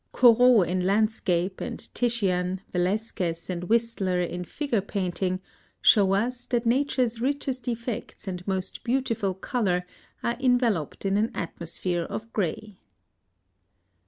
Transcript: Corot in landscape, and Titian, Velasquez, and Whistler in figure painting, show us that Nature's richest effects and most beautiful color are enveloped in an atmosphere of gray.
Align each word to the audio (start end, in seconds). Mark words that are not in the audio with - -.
Corot 0.13 0.67
in 0.67 0.83
landscape, 0.83 1.61
and 1.61 1.77
Titian, 1.93 2.61
Velasquez, 2.73 3.51
and 3.51 3.65
Whistler 3.65 4.19
in 4.19 4.43
figure 4.43 4.81
painting, 4.81 5.39
show 5.79 6.13
us 6.13 6.47
that 6.47 6.65
Nature's 6.65 7.21
richest 7.21 7.67
effects 7.67 8.27
and 8.27 8.41
most 8.47 8.83
beautiful 8.83 9.35
color 9.35 9.85
are 10.23 10.37
enveloped 10.39 11.05
in 11.05 11.17
an 11.17 11.29
atmosphere 11.35 12.01
of 12.01 12.33
gray. 12.33 12.79